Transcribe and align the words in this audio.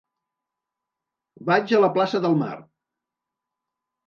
Vaig 1.51 1.75
a 1.75 1.83
la 1.83 1.91
plaça 1.99 2.23
del 2.25 2.39
Mar. 2.41 2.57